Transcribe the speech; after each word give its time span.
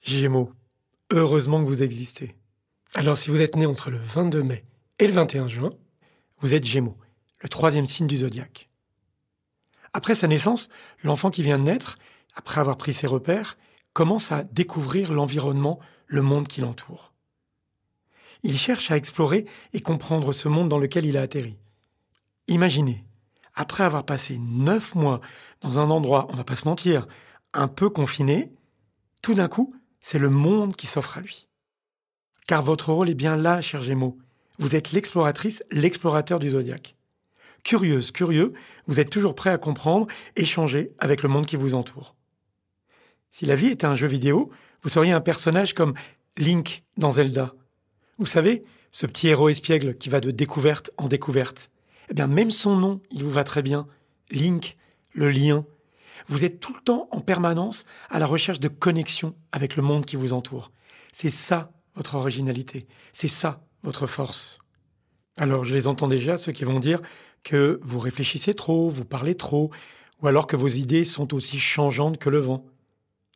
Gémeaux, 0.00 0.52
heureusement 1.10 1.60
que 1.62 1.68
vous 1.68 1.82
existez. 1.82 2.36
Alors 2.94 3.18
si 3.18 3.30
vous 3.30 3.40
êtes 3.40 3.56
né 3.56 3.66
entre 3.66 3.90
le 3.90 3.98
22 3.98 4.42
mai 4.42 4.64
et 5.00 5.06
le 5.08 5.12
21 5.12 5.48
juin, 5.48 5.72
vous 6.38 6.54
êtes 6.54 6.64
Gémeaux, 6.64 6.96
le 7.40 7.48
troisième 7.48 7.86
signe 7.86 8.06
du 8.06 8.18
zodiaque. 8.18 8.68
Après 9.92 10.14
sa 10.14 10.28
naissance, 10.28 10.68
l'enfant 11.02 11.30
qui 11.30 11.42
vient 11.42 11.58
de 11.58 11.64
naître, 11.64 11.98
après 12.36 12.60
avoir 12.60 12.76
pris 12.76 12.92
ses 12.92 13.06
repères, 13.06 13.56
commence 13.92 14.30
à 14.30 14.44
découvrir 14.44 15.12
l'environnement, 15.12 15.80
le 16.06 16.22
monde 16.22 16.46
qui 16.46 16.60
l'entoure. 16.60 17.12
Il 18.44 18.56
cherche 18.58 18.90
à 18.90 18.96
explorer 18.96 19.46
et 19.72 19.80
comprendre 19.80 20.32
ce 20.32 20.48
monde 20.48 20.68
dans 20.68 20.78
lequel 20.78 21.06
il 21.06 21.16
a 21.16 21.22
atterri. 21.22 21.58
Imaginez, 22.46 23.04
après 23.54 23.84
avoir 23.84 24.04
passé 24.04 24.38
neuf 24.38 24.94
mois 24.94 25.20
dans 25.60 25.78
un 25.78 25.90
endroit, 25.90 26.26
on 26.30 26.34
va 26.36 26.44
pas 26.44 26.56
se 26.56 26.66
mentir, 26.66 27.06
un 27.52 27.68
peu 27.68 27.88
confiné, 27.88 28.52
tout 29.22 29.34
d'un 29.34 29.48
coup, 29.48 29.74
c'est 30.00 30.18
le 30.18 30.30
monde 30.30 30.76
qui 30.76 30.86
s'offre 30.86 31.18
à 31.18 31.20
lui. 31.20 31.48
Car 32.46 32.62
votre 32.62 32.92
rôle 32.92 33.08
est 33.08 33.14
bien 33.14 33.36
là, 33.36 33.60
cher 33.60 33.82
Gémeaux. 33.82 34.18
Vous 34.58 34.76
êtes 34.76 34.92
l'exploratrice, 34.92 35.64
l'explorateur 35.70 36.38
du 36.38 36.50
zodiaque. 36.50 36.96
Curieuse, 37.64 38.10
curieux, 38.10 38.52
vous 38.86 39.00
êtes 39.00 39.08
toujours 39.08 39.34
prêt 39.34 39.50
à 39.50 39.58
comprendre, 39.58 40.06
échanger 40.36 40.92
avec 40.98 41.22
le 41.22 41.30
monde 41.30 41.46
qui 41.46 41.56
vous 41.56 41.74
entoure. 41.74 42.14
Si 43.30 43.46
la 43.46 43.56
vie 43.56 43.68
était 43.68 43.86
un 43.86 43.96
jeu 43.96 44.06
vidéo, 44.06 44.50
vous 44.82 44.90
seriez 44.90 45.12
un 45.12 45.22
personnage 45.22 45.72
comme 45.72 45.94
Link 46.36 46.84
dans 46.98 47.12
Zelda. 47.12 47.54
Vous 48.18 48.26
savez, 48.26 48.62
ce 48.92 49.06
petit 49.06 49.28
héros 49.28 49.48
espiègle 49.48 49.96
qui 49.96 50.08
va 50.08 50.20
de 50.20 50.30
découverte 50.30 50.90
en 50.98 51.08
découverte. 51.08 51.70
Eh 52.10 52.26
même 52.26 52.50
son 52.50 52.76
nom, 52.76 53.00
il 53.10 53.24
vous 53.24 53.30
va 53.30 53.44
très 53.44 53.62
bien. 53.62 53.86
Link, 54.30 54.76
le 55.12 55.28
lien. 55.28 55.64
Vous 56.28 56.44
êtes 56.44 56.60
tout 56.60 56.74
le 56.74 56.80
temps 56.80 57.08
en 57.10 57.20
permanence 57.20 57.84
à 58.10 58.18
la 58.18 58.26
recherche 58.26 58.60
de 58.60 58.68
connexion 58.68 59.34
avec 59.52 59.76
le 59.76 59.82
monde 59.82 60.06
qui 60.06 60.16
vous 60.16 60.32
entoure. 60.32 60.70
C'est 61.12 61.30
ça 61.30 61.72
votre 61.94 62.14
originalité. 62.14 62.86
C'est 63.12 63.28
ça 63.28 63.64
votre 63.82 64.06
force. 64.06 64.58
Alors, 65.36 65.64
je 65.64 65.74
les 65.74 65.86
entends 65.86 66.08
déjà, 66.08 66.36
ceux 66.36 66.52
qui 66.52 66.64
vont 66.64 66.80
dire 66.80 67.00
que 67.42 67.80
vous 67.82 67.98
réfléchissez 67.98 68.54
trop, 68.54 68.88
vous 68.88 69.04
parlez 69.04 69.36
trop, 69.36 69.70
ou 70.22 70.28
alors 70.28 70.46
que 70.46 70.56
vos 70.56 70.68
idées 70.68 71.04
sont 71.04 71.34
aussi 71.34 71.58
changeantes 71.58 72.18
que 72.18 72.30
le 72.30 72.38
vent. 72.38 72.64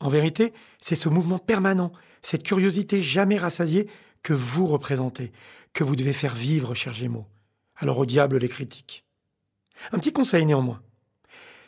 En 0.00 0.08
vérité, 0.08 0.52
c'est 0.80 0.96
ce 0.96 1.08
mouvement 1.08 1.38
permanent, 1.38 1.92
cette 2.22 2.42
curiosité 2.42 3.00
jamais 3.00 3.36
rassasiée 3.36 3.88
que 4.22 4.32
vous 4.32 4.66
représentez, 4.66 5.32
que 5.72 5.84
vous 5.84 5.96
devez 5.96 6.12
faire 6.12 6.34
vivre, 6.34 6.74
cher 6.74 6.92
Gémeaux. 6.92 7.26
Alors 7.82 7.98
au 7.98 8.06
diable 8.06 8.38
les 8.38 8.48
critiques. 8.48 9.04
Un 9.90 9.98
petit 9.98 10.12
conseil 10.12 10.46
néanmoins. 10.46 10.80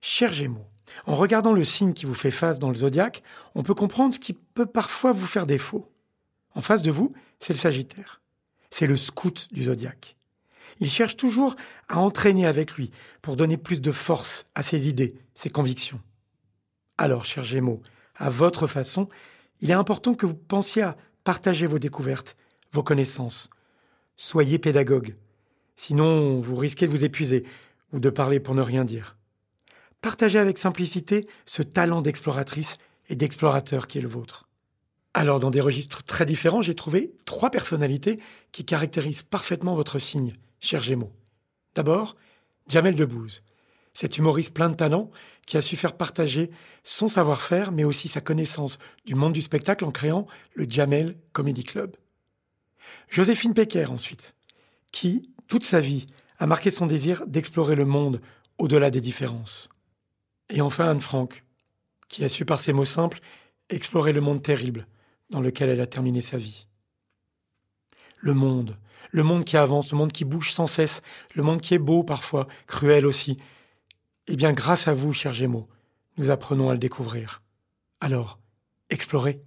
Cher 0.00 0.32
Gémeaux, 0.32 0.66
en 1.06 1.14
regardant 1.14 1.52
le 1.52 1.62
signe 1.62 1.92
qui 1.92 2.04
vous 2.04 2.14
fait 2.14 2.32
face 2.32 2.58
dans 2.58 2.70
le 2.70 2.74
zodiaque, 2.74 3.22
on 3.54 3.62
peut 3.62 3.76
comprendre 3.76 4.12
ce 4.16 4.18
qui 4.18 4.32
peut 4.32 4.66
parfois 4.66 5.12
vous 5.12 5.28
faire 5.28 5.46
défaut. 5.46 5.88
En 6.56 6.62
face 6.62 6.82
de 6.82 6.90
vous, 6.90 7.12
c'est 7.38 7.52
le 7.52 7.60
Sagittaire. 7.60 8.20
C'est 8.72 8.88
le 8.88 8.96
scout 8.96 9.46
du 9.52 9.62
zodiaque. 9.62 10.16
Il 10.80 10.90
cherche 10.90 11.16
toujours 11.16 11.54
à 11.86 12.00
entraîner 12.00 12.44
avec 12.44 12.72
lui 12.72 12.90
pour 13.22 13.36
donner 13.36 13.56
plus 13.56 13.80
de 13.80 13.92
force 13.92 14.46
à 14.56 14.64
ses 14.64 14.88
idées, 14.88 15.14
ses 15.36 15.50
convictions. 15.50 16.00
Alors, 16.98 17.24
cher 17.24 17.44
Gémeaux, 17.44 17.82
à 18.16 18.30
votre 18.30 18.66
façon, 18.66 19.08
il 19.60 19.70
est 19.70 19.74
important 19.74 20.14
que 20.14 20.26
vous 20.26 20.34
pensiez 20.34 20.82
à 20.82 20.96
partager 21.22 21.68
vos 21.68 21.78
découvertes, 21.78 22.36
vos 22.72 22.82
connaissances. 22.82 23.48
Soyez 24.16 24.58
pédagogue. 24.58 25.14
Sinon, 25.82 26.40
vous 26.40 26.56
risquez 26.56 26.86
de 26.86 26.90
vous 26.90 27.06
épuiser 27.06 27.46
ou 27.94 28.00
de 28.00 28.10
parler 28.10 28.38
pour 28.38 28.54
ne 28.54 28.60
rien 28.60 28.84
dire. 28.84 29.16
Partagez 30.02 30.38
avec 30.38 30.58
simplicité 30.58 31.26
ce 31.46 31.62
talent 31.62 32.02
d'exploratrice 32.02 32.76
et 33.08 33.16
d'explorateur 33.16 33.86
qui 33.86 33.96
est 33.96 34.02
le 34.02 34.08
vôtre. 34.08 34.46
Alors, 35.14 35.40
dans 35.40 35.50
des 35.50 35.62
registres 35.62 36.04
très 36.04 36.26
différents, 36.26 36.60
j'ai 36.60 36.74
trouvé 36.74 37.14
trois 37.24 37.48
personnalités 37.48 38.20
qui 38.52 38.66
caractérisent 38.66 39.22
parfaitement 39.22 39.74
votre 39.74 39.98
signe, 39.98 40.34
cher 40.60 40.82
Gémeaux. 40.82 41.14
D'abord, 41.74 42.14
Jamel 42.68 42.94
Debbouze, 42.94 43.42
cet 43.94 44.18
humoriste 44.18 44.52
plein 44.52 44.68
de 44.68 44.76
talent 44.76 45.10
qui 45.46 45.56
a 45.56 45.62
su 45.62 45.76
faire 45.76 45.96
partager 45.96 46.50
son 46.84 47.08
savoir-faire, 47.08 47.72
mais 47.72 47.84
aussi 47.84 48.08
sa 48.08 48.20
connaissance 48.20 48.78
du 49.06 49.14
monde 49.14 49.32
du 49.32 49.40
spectacle 49.40 49.86
en 49.86 49.92
créant 49.92 50.26
le 50.52 50.68
Jamel 50.68 51.16
Comedy 51.32 51.64
Club. 51.64 51.96
Joséphine 53.08 53.54
Pecker, 53.54 53.86
ensuite, 53.86 54.36
qui, 54.92 55.30
toute 55.50 55.64
sa 55.64 55.80
vie, 55.80 56.06
a 56.38 56.46
marqué 56.46 56.70
son 56.70 56.86
désir 56.86 57.26
d'explorer 57.26 57.74
le 57.74 57.84
monde 57.84 58.20
au-delà 58.58 58.90
des 58.90 59.00
différences. 59.00 59.68
Et 60.48 60.60
enfin 60.60 60.88
Anne 60.88 61.00
Frank, 61.00 61.44
qui 62.08 62.24
a 62.24 62.28
su 62.28 62.44
par 62.44 62.60
ses 62.60 62.72
mots 62.72 62.84
simples 62.84 63.18
explorer 63.68 64.12
le 64.12 64.20
monde 64.20 64.42
terrible 64.42 64.86
dans 65.28 65.40
lequel 65.40 65.68
elle 65.68 65.80
a 65.80 65.88
terminé 65.88 66.20
sa 66.20 66.38
vie. 66.38 66.68
Le 68.20 68.32
monde, 68.32 68.78
le 69.10 69.24
monde 69.24 69.44
qui 69.44 69.56
avance, 69.56 69.90
le 69.90 69.98
monde 69.98 70.12
qui 70.12 70.24
bouge 70.24 70.52
sans 70.52 70.68
cesse, 70.68 71.02
le 71.34 71.42
monde 71.42 71.60
qui 71.60 71.74
est 71.74 71.78
beau 71.78 72.04
parfois, 72.04 72.46
cruel 72.68 73.04
aussi. 73.04 73.36
Eh 74.28 74.36
bien, 74.36 74.52
grâce 74.52 74.86
à 74.86 74.94
vous, 74.94 75.12
chers 75.12 75.32
Gémeaux, 75.32 75.68
nous 76.16 76.30
apprenons 76.30 76.70
à 76.70 76.74
le 76.74 76.78
découvrir. 76.78 77.42
Alors, 78.00 78.38
explorez. 78.88 79.42